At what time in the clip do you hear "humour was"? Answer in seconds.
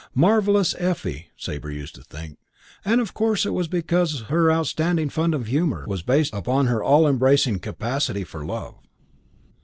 5.45-6.01